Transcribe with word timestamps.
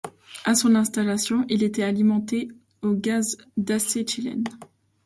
Á 0.45 0.55
son 0.55 0.73
installation, 0.73 1.45
il 1.47 1.61
était 1.61 1.83
alimenté 1.83 2.47
au 2.81 2.93
gaz 2.93 3.37
d'acétylène. 3.55 4.45